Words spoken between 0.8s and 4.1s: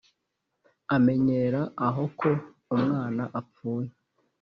amenyera aho ko umwana apfuye.